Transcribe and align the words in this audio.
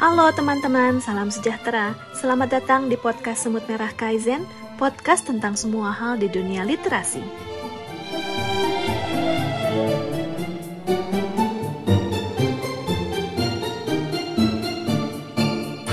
Halo 0.00 0.32
teman-teman, 0.32 0.96
salam 1.04 1.28
sejahtera. 1.28 1.92
Selamat 2.16 2.56
datang 2.56 2.88
di 2.88 2.96
podcast 2.96 3.44
Semut 3.44 3.60
Merah 3.68 3.92
Kaizen, 3.92 4.48
podcast 4.80 5.28
tentang 5.28 5.60
semua 5.60 5.92
hal 5.92 6.16
di 6.16 6.24
dunia 6.24 6.64
literasi. 6.64 7.20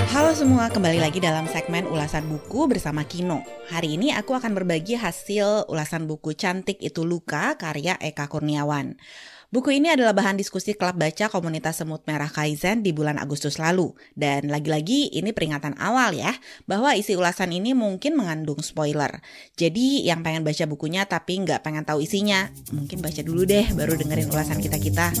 Halo 0.08 0.32
semua, 0.32 0.72
kembali 0.72 1.04
lagi 1.04 1.20
dalam 1.20 1.44
segmen 1.44 1.84
ulasan 1.84 2.32
buku 2.32 2.64
bersama 2.64 3.04
Kino. 3.04 3.44
Hari 3.68 4.00
ini 4.00 4.16
aku 4.16 4.32
akan 4.32 4.56
berbagi 4.56 4.96
hasil 4.96 5.68
ulasan 5.68 6.08
buku 6.08 6.32
Cantik 6.32 6.80
Itu 6.80 7.04
Luka 7.04 7.60
karya 7.60 8.00
Eka 8.00 8.24
Kurniawan. 8.24 8.96
Buku 9.48 9.72
ini 9.72 9.88
adalah 9.88 10.12
bahan 10.12 10.36
diskusi 10.36 10.76
klub 10.76 11.00
baca 11.00 11.32
komunitas 11.32 11.80
Semut 11.80 12.04
Merah 12.04 12.28
Kaizen 12.28 12.84
di 12.84 12.92
bulan 12.92 13.16
Agustus 13.16 13.56
lalu. 13.56 13.96
Dan 14.12 14.52
lagi-lagi 14.52 15.08
ini 15.08 15.32
peringatan 15.32 15.72
awal 15.80 16.12
ya, 16.12 16.36
bahwa 16.68 16.92
isi 16.92 17.16
ulasan 17.16 17.56
ini 17.56 17.72
mungkin 17.72 18.12
mengandung 18.12 18.60
spoiler. 18.60 19.24
Jadi 19.56 20.04
yang 20.04 20.20
pengen 20.20 20.44
baca 20.44 20.68
bukunya 20.68 21.08
tapi 21.08 21.40
nggak 21.40 21.64
pengen 21.64 21.88
tahu 21.88 22.04
isinya, 22.04 22.52
mungkin 22.76 23.00
baca 23.00 23.24
dulu 23.24 23.48
deh 23.48 23.72
baru 23.72 23.96
dengerin 23.96 24.28
ulasan 24.28 24.60
kita-kita. 24.60 25.16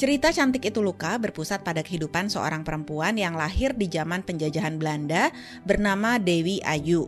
Cerita 0.00 0.32
Cantik 0.32 0.64
Itu 0.64 0.80
Luka 0.80 1.20
berpusat 1.20 1.60
pada 1.60 1.84
kehidupan 1.84 2.32
seorang 2.32 2.64
perempuan 2.64 3.20
yang 3.20 3.36
lahir 3.36 3.76
di 3.76 3.84
zaman 3.84 4.24
penjajahan 4.24 4.80
Belanda 4.80 5.28
bernama 5.68 6.16
Dewi 6.16 6.56
Ayu. 6.64 7.04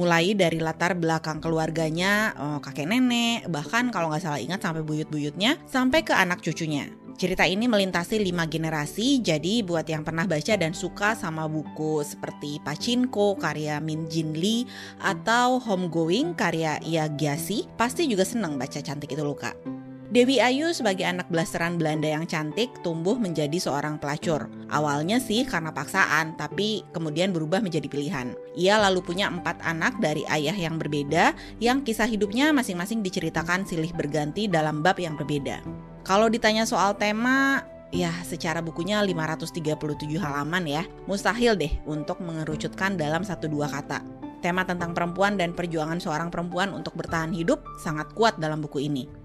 Mulai 0.00 0.32
dari 0.32 0.56
latar 0.56 0.96
belakang 0.96 1.44
keluarganya, 1.44 2.32
oh, 2.40 2.58
kakek 2.64 2.88
nenek, 2.88 3.52
bahkan 3.52 3.92
kalau 3.92 4.08
nggak 4.08 4.24
salah 4.24 4.40
ingat 4.40 4.64
sampai 4.64 4.80
buyut-buyutnya, 4.80 5.60
sampai 5.68 6.08
ke 6.08 6.16
anak 6.16 6.40
cucunya. 6.40 6.88
Cerita 7.20 7.44
ini 7.44 7.68
melintasi 7.68 8.16
lima 8.24 8.48
generasi, 8.48 9.20
jadi 9.20 9.60
buat 9.60 9.84
yang 9.84 10.00
pernah 10.00 10.24
baca 10.24 10.56
dan 10.56 10.72
suka 10.72 11.12
sama 11.12 11.44
buku 11.44 12.00
seperti 12.00 12.56
Pachinko 12.64 13.36
karya 13.36 13.76
Min 13.76 14.08
Jin 14.08 14.32
Lee 14.32 14.64
atau 15.04 15.60
Homegoing 15.60 16.32
karya 16.32 16.80
Ia 16.80 17.12
Gyasi, 17.12 17.68
pasti 17.76 18.08
juga 18.08 18.24
seneng 18.24 18.56
baca 18.56 18.80
Cantik 18.80 19.12
Itu 19.12 19.20
Luka. 19.20 19.81
Dewi 20.12 20.44
Ayu 20.44 20.76
sebagai 20.76 21.08
anak 21.08 21.32
blasteran 21.32 21.80
Belanda 21.80 22.04
yang 22.04 22.28
cantik 22.28 22.68
tumbuh 22.84 23.16
menjadi 23.16 23.56
seorang 23.56 23.96
pelacur. 23.96 24.44
Awalnya 24.68 25.16
sih 25.16 25.40
karena 25.48 25.72
paksaan, 25.72 26.36
tapi 26.36 26.84
kemudian 26.92 27.32
berubah 27.32 27.64
menjadi 27.64 27.88
pilihan. 27.88 28.36
Ia 28.52 28.76
lalu 28.76 29.00
punya 29.00 29.32
empat 29.32 29.64
anak 29.64 29.96
dari 30.04 30.20
ayah 30.28 30.52
yang 30.52 30.76
berbeda, 30.76 31.32
yang 31.64 31.80
kisah 31.80 32.04
hidupnya 32.04 32.52
masing-masing 32.52 33.00
diceritakan 33.00 33.64
silih 33.64 33.88
berganti 33.96 34.52
dalam 34.52 34.84
bab 34.84 35.00
yang 35.00 35.16
berbeda. 35.16 35.64
Kalau 36.04 36.28
ditanya 36.28 36.68
soal 36.68 36.92
tema, 37.00 37.64
ya 37.88 38.12
secara 38.20 38.60
bukunya 38.60 39.00
537 39.00 39.64
halaman 40.20 40.68
ya, 40.68 40.84
mustahil 41.08 41.56
deh 41.56 41.72
untuk 41.88 42.20
mengerucutkan 42.20 43.00
dalam 43.00 43.24
satu 43.24 43.48
dua 43.48 43.64
kata. 43.64 44.04
Tema 44.44 44.68
tentang 44.68 44.92
perempuan 44.92 45.40
dan 45.40 45.56
perjuangan 45.56 46.04
seorang 46.04 46.28
perempuan 46.28 46.76
untuk 46.76 47.00
bertahan 47.00 47.32
hidup 47.32 47.64
sangat 47.80 48.12
kuat 48.12 48.36
dalam 48.36 48.60
buku 48.60 48.92
ini. 48.92 49.21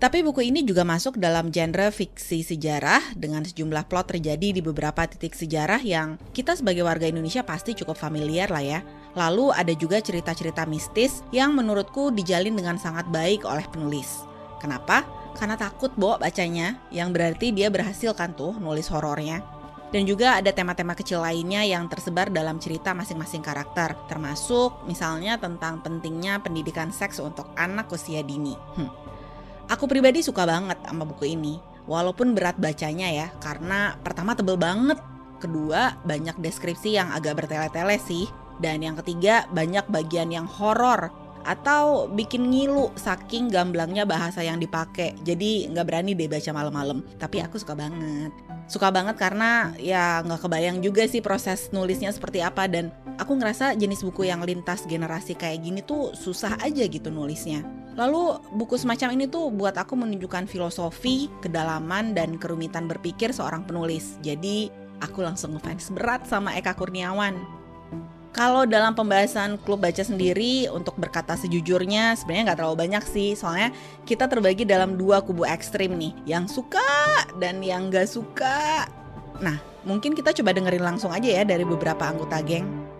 Tapi 0.00 0.24
buku 0.24 0.48
ini 0.48 0.64
juga 0.64 0.80
masuk 0.80 1.20
dalam 1.20 1.52
genre 1.52 1.92
fiksi 1.92 2.40
sejarah 2.40 3.12
dengan 3.20 3.44
sejumlah 3.44 3.84
plot 3.84 4.16
terjadi 4.16 4.56
di 4.56 4.64
beberapa 4.64 5.04
titik 5.04 5.36
sejarah 5.36 5.84
yang 5.84 6.16
kita 6.32 6.56
sebagai 6.56 6.88
warga 6.88 7.04
Indonesia 7.04 7.44
pasti 7.44 7.76
cukup 7.76 8.00
familiar 8.00 8.48
lah 8.48 8.64
ya. 8.64 8.80
Lalu 9.12 9.52
ada 9.52 9.76
juga 9.76 10.00
cerita-cerita 10.00 10.64
mistis 10.64 11.20
yang 11.36 11.52
menurutku 11.52 12.16
dijalin 12.16 12.56
dengan 12.56 12.80
sangat 12.80 13.12
baik 13.12 13.44
oleh 13.44 13.68
penulis. 13.68 14.24
Kenapa? 14.56 15.04
Karena 15.36 15.60
takut 15.60 15.92
bawa 16.00 16.16
bacanya, 16.16 16.80
yang 16.88 17.12
berarti 17.12 17.52
dia 17.52 17.68
berhasil 17.68 18.16
kan 18.16 18.32
tuh 18.32 18.56
nulis 18.56 18.88
horornya. 18.88 19.44
Dan 19.92 20.08
juga 20.08 20.40
ada 20.40 20.48
tema-tema 20.48 20.96
kecil 20.96 21.20
lainnya 21.20 21.60
yang 21.66 21.92
tersebar 21.92 22.32
dalam 22.32 22.56
cerita 22.56 22.96
masing-masing 22.96 23.44
karakter, 23.44 23.92
termasuk 24.08 24.80
misalnya 24.88 25.36
tentang 25.36 25.84
pentingnya 25.84 26.40
pendidikan 26.40 26.88
seks 26.88 27.20
untuk 27.20 27.52
anak 27.60 27.92
usia 27.92 28.24
dini. 28.24 28.56
Hmm. 28.80 29.09
Aku 29.70 29.86
pribadi 29.86 30.18
suka 30.18 30.42
banget 30.50 30.82
sama 30.82 31.06
buku 31.06 31.30
ini, 31.38 31.62
walaupun 31.86 32.34
berat 32.34 32.58
bacanya 32.58 33.06
ya, 33.06 33.26
karena 33.38 33.94
pertama 34.02 34.34
tebel 34.34 34.58
banget, 34.58 34.98
kedua 35.38 35.94
banyak 36.02 36.34
deskripsi 36.42 36.98
yang 36.98 37.14
agak 37.14 37.38
bertele-tele 37.38 37.94
sih, 38.02 38.26
dan 38.58 38.82
yang 38.82 38.98
ketiga 38.98 39.46
banyak 39.54 39.86
bagian 39.86 40.34
yang 40.34 40.50
horor 40.50 41.14
atau 41.44 42.10
bikin 42.10 42.48
ngilu 42.50 42.92
saking 42.96 43.48
gamblangnya 43.48 44.04
bahasa 44.04 44.44
yang 44.44 44.60
dipakai 44.60 45.16
jadi 45.24 45.70
nggak 45.72 45.86
berani 45.86 46.12
deh 46.16 46.28
baca 46.28 46.50
malam-malam. 46.52 47.04
Tapi 47.16 47.40
aku 47.44 47.56
suka 47.60 47.76
banget. 47.76 48.32
Suka 48.70 48.94
banget 48.94 49.18
karena 49.18 49.74
ya 49.82 50.22
nggak 50.22 50.46
kebayang 50.46 50.78
juga 50.78 51.04
sih 51.10 51.18
proses 51.18 51.72
nulisnya 51.74 52.14
seperti 52.14 52.40
apa. 52.40 52.70
Dan 52.70 52.94
aku 53.18 53.34
ngerasa 53.36 53.74
jenis 53.74 54.06
buku 54.06 54.30
yang 54.30 54.44
lintas 54.46 54.86
generasi 54.86 55.34
kayak 55.34 55.64
gini 55.64 55.80
tuh 55.82 56.14
susah 56.14 56.56
aja 56.62 56.86
gitu 56.86 57.10
nulisnya. 57.10 57.66
Lalu 57.98 58.38
buku 58.54 58.78
semacam 58.78 59.12
ini 59.18 59.26
tuh 59.26 59.50
buat 59.50 59.74
aku 59.74 59.98
menunjukkan 59.98 60.46
filosofi, 60.46 61.26
kedalaman, 61.42 62.14
dan 62.14 62.38
kerumitan 62.38 62.86
berpikir 62.86 63.34
seorang 63.34 63.66
penulis. 63.66 64.16
Jadi 64.22 64.70
aku 65.02 65.20
langsung 65.26 65.58
ngefans 65.58 65.90
berat 65.92 66.24
sama 66.24 66.54
Eka 66.54 66.72
Kurniawan. 66.78 67.59
Kalau 68.30 68.62
dalam 68.62 68.94
pembahasan 68.94 69.58
klub 69.58 69.82
baca 69.82 70.06
sendiri 70.06 70.70
untuk 70.70 70.94
berkata 70.94 71.34
sejujurnya 71.34 72.14
sebenarnya 72.14 72.54
nggak 72.54 72.58
terlalu 72.62 72.78
banyak 72.86 73.04
sih 73.10 73.34
soalnya 73.34 73.74
kita 74.06 74.30
terbagi 74.30 74.62
dalam 74.62 74.94
dua 74.94 75.18
kubu 75.18 75.42
ekstrim 75.42 75.98
nih 75.98 76.14
yang 76.30 76.46
suka 76.46 76.78
dan 77.42 77.58
yang 77.58 77.90
nggak 77.90 78.06
suka. 78.06 78.86
Nah 79.42 79.58
mungkin 79.82 80.14
kita 80.14 80.30
coba 80.30 80.54
dengerin 80.54 80.94
langsung 80.94 81.10
aja 81.10 81.26
ya 81.26 81.42
dari 81.42 81.66
beberapa 81.66 82.06
anggota 82.06 82.38
geng. 82.46 82.90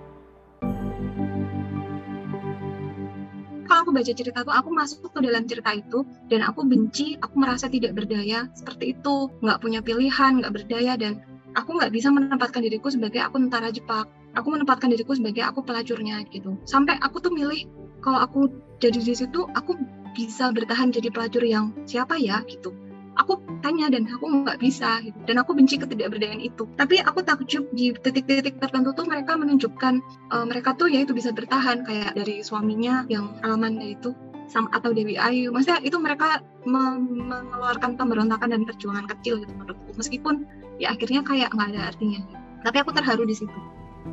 kalau 3.70 3.86
aku 3.86 4.02
baca 4.02 4.12
cerita 4.12 4.42
tuh 4.44 4.50
aku 4.52 4.68
masuk 4.76 5.08
ke 5.08 5.24
dalam 5.24 5.46
cerita 5.48 5.70
itu 5.72 6.04
dan 6.28 6.42
aku 6.44 6.66
benci 6.68 7.16
aku 7.16 7.38
merasa 7.38 7.70
tidak 7.70 7.96
berdaya 7.96 8.50
seperti 8.52 8.98
itu 8.98 9.30
nggak 9.40 9.56
punya 9.62 9.80
pilihan 9.80 10.42
nggak 10.42 10.52
berdaya 10.52 10.98
dan 11.00 11.22
aku 11.56 11.78
nggak 11.78 11.88
bisa 11.88 12.12
menempatkan 12.12 12.60
diriku 12.60 12.92
sebagai 12.92 13.24
aku 13.24 13.40
tentara 13.40 13.72
Jepang 13.72 14.04
aku 14.34 14.48
menempatkan 14.54 14.92
diriku 14.92 15.16
sebagai 15.16 15.42
aku 15.46 15.64
pelacurnya 15.64 16.22
gitu. 16.30 16.58
Sampai 16.66 16.98
aku 17.00 17.18
tuh 17.22 17.32
milih 17.32 17.66
kalau 18.00 18.20
aku 18.22 18.48
jadi 18.80 19.00
di 19.00 19.14
situ 19.14 19.46
aku 19.52 19.76
bisa 20.16 20.50
bertahan 20.50 20.90
jadi 20.90 21.08
pelacur 21.12 21.42
yang 21.44 21.74
siapa 21.86 22.18
ya 22.18 22.42
gitu. 22.46 22.74
Aku 23.18 23.36
tanya 23.60 23.92
dan 23.92 24.08
aku 24.08 24.24
nggak 24.24 24.62
bisa 24.62 25.02
gitu. 25.04 25.18
dan 25.28 25.42
aku 25.42 25.52
benci 25.52 25.76
ketidakberdayaan 25.76 26.40
itu. 26.40 26.64
Tapi 26.78 27.02
aku 27.04 27.20
takjub 27.20 27.68
di 27.74 27.92
titik-titik 27.92 28.56
tertentu 28.56 28.96
tuh 28.96 29.04
mereka 29.04 29.36
menunjukkan 29.36 30.00
uh, 30.32 30.46
mereka 30.46 30.72
tuh 30.78 30.88
ya 30.88 31.04
itu 31.04 31.12
bisa 31.12 31.34
bertahan 31.34 31.84
kayak 31.84 32.16
dari 32.16 32.40
suaminya 32.40 33.04
yang 33.12 33.36
Almanda 33.44 33.84
itu 33.84 34.16
sama 34.48 34.72
atau 34.72 34.90
Dewi 34.94 35.20
Ayu. 35.20 35.52
Maksudnya 35.52 35.84
itu 35.84 36.00
mereka 36.00 36.40
mengeluarkan 36.64 37.98
pemberontakan 38.00 38.56
dan 38.56 38.62
perjuangan 38.64 39.06
kecil 39.06 39.42
gitu 39.44 39.52
menurutku. 39.52 39.90
Meskipun 40.00 40.48
ya 40.80 40.96
akhirnya 40.96 41.20
kayak 41.20 41.52
nggak 41.52 41.76
ada 41.76 41.82
artinya 41.92 42.20
tapi 42.64 42.76
aku 42.80 42.90
terharu 42.92 43.24
di 43.24 43.36
situ 43.36 43.58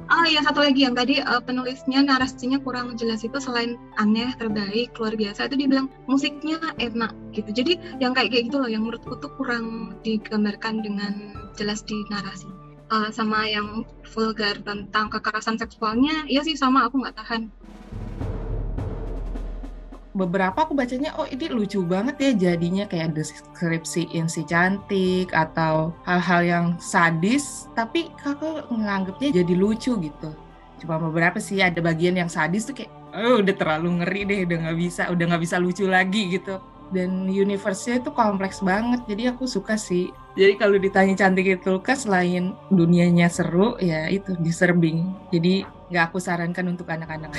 Oh 0.07 0.25
iya 0.27 0.43
satu 0.43 0.63
lagi. 0.63 0.83
Yang 0.87 0.95
tadi 1.03 1.15
uh, 1.23 1.41
penulisnya 1.43 1.99
narasinya 2.03 2.59
kurang 2.63 2.95
jelas 2.99 3.23
itu 3.23 3.35
selain 3.39 3.79
aneh 3.99 4.31
terbaik 4.35 4.95
luar 4.99 5.15
biasa 5.15 5.47
itu 5.47 5.55
dia 5.59 5.67
bilang 5.67 5.87
musiknya 6.07 6.59
enak 6.79 7.11
gitu. 7.35 7.49
Jadi 7.51 7.73
yang 8.03 8.11
kayak 8.11 8.31
kayak 8.31 8.51
gitu 8.51 8.57
loh 8.63 8.69
yang 8.71 8.87
menurutku 8.87 9.19
tuh 9.19 9.31
kurang 9.35 9.95
digambarkan 10.03 10.83
dengan 10.83 11.13
jelas 11.55 11.83
di 11.83 11.95
narasi. 12.11 12.47
Uh, 12.87 13.11
sama 13.11 13.43
yang 13.43 13.83
vulgar 14.15 14.63
tentang 14.63 15.11
kekerasan 15.11 15.59
seksualnya 15.59 16.23
iya 16.31 16.43
sih 16.43 16.55
sama. 16.55 16.87
Aku 16.87 17.03
nggak 17.03 17.19
tahan 17.19 17.51
beberapa 20.17 20.65
aku 20.65 20.73
bacanya 20.73 21.13
oh 21.21 21.29
ini 21.29 21.45
lucu 21.53 21.85
banget 21.85 22.17
ya 22.17 22.31
jadinya 22.49 22.89
kayak 22.89 23.13
deskripsiin 23.13 24.25
si 24.25 24.41
cantik 24.49 25.29
atau 25.29 25.93
hal-hal 26.09 26.41
yang 26.41 26.65
sadis 26.81 27.69
tapi 27.77 28.09
kakak 28.17 28.65
nganggapnya 28.73 29.45
jadi 29.45 29.53
lucu 29.53 29.93
gitu. 30.01 30.29
Cuma 30.81 30.97
beberapa 30.97 31.37
sih 31.37 31.61
ada 31.61 31.77
bagian 31.77 32.17
yang 32.17 32.27
sadis 32.27 32.65
tuh 32.65 32.73
kayak 32.73 32.89
oh 33.13 33.45
udah 33.45 33.53
terlalu 33.53 34.01
ngeri 34.01 34.21
deh 34.25 34.39
udah 34.49 34.57
nggak 34.65 34.77
bisa 34.81 35.01
udah 35.13 35.23
nggak 35.29 35.43
bisa 35.45 35.55
lucu 35.61 35.85
lagi 35.85 36.33
gitu. 36.33 36.57
Dan 36.87 37.27
universe-nya 37.27 37.99
itu 37.99 38.09
kompleks 38.15 38.63
banget 38.63 39.05
jadi 39.05 39.37
aku 39.37 39.45
suka 39.45 39.77
sih. 39.77 40.09
Jadi 40.33 40.53
kalau 40.57 40.81
ditanya 40.81 41.13
cantik 41.13 41.61
itu 41.61 41.77
kan 41.83 41.97
selain 41.99 42.57
dunianya 42.73 43.29
seru 43.29 43.77
ya 43.77 44.09
itu 44.09 44.37
disturbing 44.37 45.09
jadi 45.33 45.65
nggak 45.89 46.13
aku 46.13 46.21
sarankan 46.21 46.75
untuk 46.75 46.87
anak-anak 46.91 47.31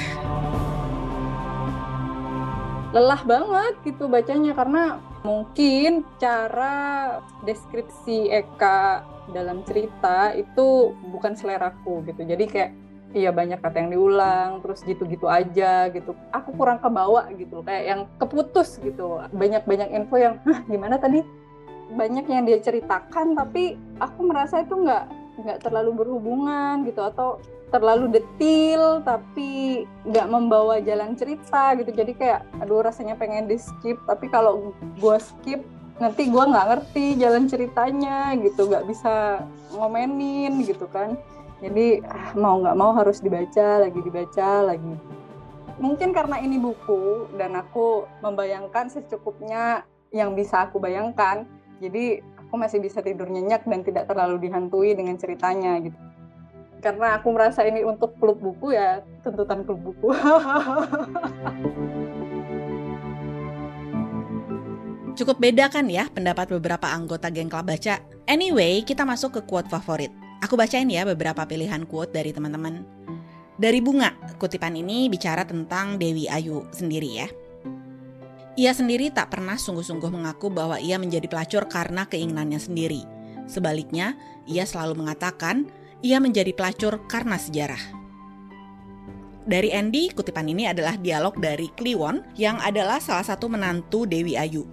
lelah 2.94 3.20
banget 3.24 3.74
gitu 3.84 4.08
bacanya 4.08 4.56
karena 4.56 4.96
Mungkin 5.26 6.06
cara 6.22 7.18
deskripsi 7.42 8.30
Eka 8.30 9.02
dalam 9.34 9.66
cerita 9.66 10.30
itu 10.32 10.94
bukan 11.10 11.34
seleraku 11.34 12.06
gitu. 12.06 12.22
Jadi 12.22 12.44
kayak 12.46 12.70
iya 13.12 13.34
banyak 13.34 13.58
kata 13.58 13.76
yang 13.82 13.90
diulang, 13.90 14.50
terus 14.62 14.86
gitu-gitu 14.86 15.26
aja 15.26 15.90
gitu. 15.90 16.14
Aku 16.30 16.54
kurang 16.54 16.78
kebawa 16.78 17.26
gitu, 17.34 17.66
kayak 17.66 17.84
yang 17.84 18.00
keputus 18.22 18.78
gitu. 18.78 19.18
Banyak-banyak 19.34 19.88
info 19.90 20.16
yang, 20.16 20.38
Hah, 20.46 20.62
gimana 20.70 20.96
tadi? 21.02 21.20
Banyak 21.88 22.24
yang 22.30 22.46
dia 22.46 22.62
ceritakan, 22.62 23.34
tapi 23.34 23.74
aku 23.98 24.20
merasa 24.22 24.62
itu 24.62 24.76
nggak 24.76 25.04
nggak 25.38 25.58
terlalu 25.66 26.02
berhubungan 26.04 26.82
gitu 26.82 26.98
atau 27.02 27.42
terlalu 27.68 28.20
detil 28.20 29.04
tapi 29.04 29.84
nggak 30.08 30.28
membawa 30.28 30.80
jalan 30.80 31.12
cerita 31.14 31.76
gitu. 31.76 31.92
Jadi 31.92 32.12
kayak 32.16 32.40
aduh 32.64 32.84
rasanya 32.84 33.14
pengen 33.14 33.48
di 33.48 33.60
skip. 33.60 34.00
Tapi 34.08 34.32
kalau 34.32 34.72
gue 34.96 35.16
skip 35.20 35.60
nanti 35.98 36.30
gue 36.30 36.44
nggak 36.44 36.68
ngerti 36.72 37.04
jalan 37.20 37.44
ceritanya 37.46 38.32
gitu. 38.40 38.68
Nggak 38.68 38.86
bisa 38.88 39.44
ngomenin 39.76 40.64
gitu 40.64 40.88
kan. 40.88 41.16
Jadi 41.60 42.00
ah, 42.06 42.32
mau 42.38 42.62
nggak 42.62 42.76
mau 42.78 42.94
harus 42.96 43.20
dibaca 43.20 43.84
lagi 43.84 44.00
dibaca 44.00 44.64
lagi. 44.64 44.94
Mungkin 45.78 46.10
karena 46.10 46.42
ini 46.42 46.58
buku 46.58 47.30
dan 47.38 47.54
aku 47.54 48.08
membayangkan 48.24 48.90
secukupnya 48.90 49.86
yang 50.10 50.34
bisa 50.34 50.66
aku 50.66 50.82
bayangkan. 50.82 51.46
Jadi 51.78 52.18
aku 52.42 52.58
masih 52.58 52.82
bisa 52.82 52.98
tidur 53.04 53.30
nyenyak 53.30 53.62
dan 53.62 53.86
tidak 53.86 54.10
terlalu 54.10 54.48
dihantui 54.48 54.96
dengan 54.96 55.14
ceritanya 55.14 55.78
gitu 55.78 56.07
karena 56.78 57.18
aku 57.18 57.34
merasa 57.34 57.66
ini 57.66 57.82
untuk 57.82 58.14
klub 58.18 58.38
buku 58.38 58.72
ya 58.74 59.02
tuntutan 59.22 59.66
klub 59.66 59.82
buku. 59.82 60.08
Cukup 65.18 65.42
beda 65.42 65.66
kan 65.66 65.90
ya 65.90 66.06
pendapat 66.06 66.46
beberapa 66.54 66.86
anggota 66.86 67.26
geng 67.34 67.50
klub 67.50 67.66
baca. 67.66 67.98
Anyway, 68.30 68.86
kita 68.86 69.02
masuk 69.02 69.34
ke 69.34 69.42
quote 69.50 69.66
favorit. 69.66 70.14
Aku 70.46 70.54
bacain 70.54 70.86
ya 70.86 71.02
beberapa 71.02 71.42
pilihan 71.42 71.82
quote 71.90 72.14
dari 72.14 72.30
teman-teman. 72.30 72.86
Dari 73.58 73.82
Bunga, 73.82 74.14
kutipan 74.38 74.78
ini 74.78 75.10
bicara 75.10 75.42
tentang 75.42 75.98
Dewi 75.98 76.30
Ayu 76.30 76.62
sendiri 76.70 77.10
ya. 77.18 77.26
Ia 78.54 78.70
sendiri 78.70 79.10
tak 79.10 79.34
pernah 79.34 79.58
sungguh-sungguh 79.58 80.10
mengaku 80.14 80.54
bahwa 80.54 80.78
ia 80.78 80.94
menjadi 80.98 81.26
pelacur 81.26 81.66
karena 81.66 82.06
keinginannya 82.06 82.62
sendiri. 82.62 83.02
Sebaliknya, 83.50 84.14
ia 84.46 84.62
selalu 84.62 85.02
mengatakan 85.02 85.66
ia 86.02 86.22
menjadi 86.22 86.54
pelacur 86.54 87.02
karena 87.10 87.34
sejarah. 87.34 87.80
Dari 89.48 89.72
Andy, 89.72 90.12
kutipan 90.12 90.44
ini 90.44 90.68
adalah 90.68 91.00
dialog 91.00 91.40
dari 91.40 91.72
Kliwon 91.72 92.36
yang 92.36 92.60
adalah 92.60 93.00
salah 93.00 93.24
satu 93.24 93.48
menantu 93.48 94.04
Dewi 94.04 94.36
Ayu. 94.36 94.68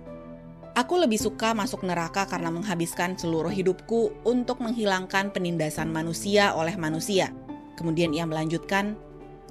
Aku 0.75 0.99
lebih 0.99 1.15
suka 1.15 1.55
masuk 1.55 1.87
neraka 1.87 2.27
karena 2.27 2.51
menghabiskan 2.51 3.15
seluruh 3.15 3.47
hidupku 3.47 4.11
untuk 4.27 4.59
menghilangkan 4.59 5.31
penindasan 5.31 5.87
manusia 5.87 6.51
oleh 6.51 6.75
manusia. 6.75 7.31
Kemudian 7.79 8.11
ia 8.11 8.27
melanjutkan, 8.27 8.99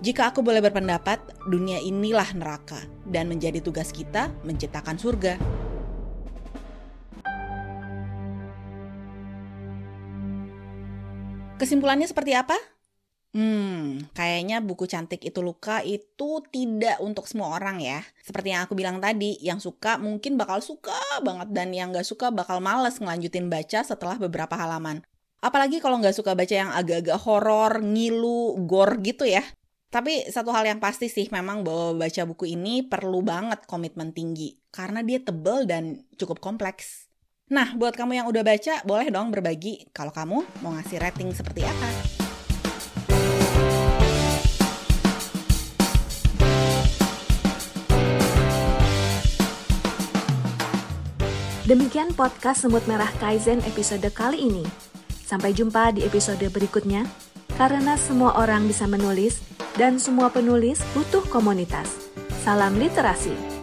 jika 0.04 0.28
aku 0.28 0.44
boleh 0.44 0.60
berpendapat, 0.60 1.24
dunia 1.48 1.80
inilah 1.80 2.28
neraka 2.36 2.84
dan 3.08 3.32
menjadi 3.32 3.64
tugas 3.64 3.88
kita 3.88 4.28
menciptakan 4.44 5.00
surga. 5.00 5.40
Kesimpulannya 11.64 12.04
seperti 12.04 12.36
apa? 12.36 12.52
Hmm, 13.32 14.04
kayaknya 14.12 14.60
buku 14.60 14.84
cantik 14.84 15.24
itu 15.24 15.40
luka 15.40 15.80
itu 15.80 16.44
tidak 16.52 17.00
untuk 17.00 17.24
semua 17.24 17.56
orang 17.56 17.80
ya. 17.80 18.04
Seperti 18.20 18.52
yang 18.52 18.68
aku 18.68 18.76
bilang 18.76 19.00
tadi, 19.00 19.40
yang 19.40 19.64
suka 19.64 19.96
mungkin 19.96 20.36
bakal 20.36 20.60
suka 20.60 20.92
banget 21.24 21.56
dan 21.56 21.72
yang 21.72 21.88
gak 21.88 22.04
suka 22.04 22.28
bakal 22.28 22.60
males 22.60 23.00
ngelanjutin 23.00 23.48
baca 23.48 23.80
setelah 23.80 24.20
beberapa 24.20 24.52
halaman. 24.60 25.00
Apalagi 25.40 25.80
kalau 25.80 26.04
nggak 26.04 26.12
suka 26.12 26.36
baca 26.36 26.52
yang 26.52 26.68
agak-agak 26.68 27.16
horor, 27.24 27.80
ngilu, 27.80 28.60
gore 28.68 29.00
gitu 29.00 29.24
ya. 29.24 29.40
Tapi 29.88 30.28
satu 30.28 30.52
hal 30.52 30.68
yang 30.68 30.84
pasti 30.84 31.08
sih 31.08 31.32
memang 31.32 31.64
bahwa 31.64 32.04
baca 32.04 32.28
buku 32.28 32.52
ini 32.52 32.84
perlu 32.84 33.24
banget 33.24 33.64
komitmen 33.64 34.12
tinggi 34.12 34.60
karena 34.68 35.00
dia 35.00 35.20
tebel 35.20 35.64
dan 35.64 36.04
cukup 36.20 36.44
kompleks. 36.44 37.08
Nah, 37.52 37.76
buat 37.76 37.92
kamu 37.92 38.24
yang 38.24 38.26
udah 38.32 38.40
baca, 38.40 38.80
boleh 38.88 39.12
dong 39.12 39.28
berbagi 39.28 39.84
kalau 39.92 40.08
kamu 40.08 40.48
mau 40.64 40.72
ngasih 40.80 40.96
rating 40.96 41.28
seperti 41.28 41.60
apa. 41.60 41.88
Demikian 51.68 52.16
podcast 52.16 52.64
Semut 52.64 52.84
Merah 52.88 53.12
Kaizen 53.20 53.60
episode 53.68 54.08
kali 54.12 54.48
ini. 54.48 54.64
Sampai 55.12 55.52
jumpa 55.52 55.92
di 55.92 56.04
episode 56.04 56.44
berikutnya. 56.48 57.04
Karena 57.60 58.00
semua 58.00 58.40
orang 58.40 58.64
bisa 58.64 58.88
menulis 58.88 59.44
dan 59.76 60.00
semua 60.00 60.32
penulis 60.32 60.80
butuh 60.96 61.24
komunitas. 61.28 62.08
Salam 62.40 62.80
literasi. 62.80 63.53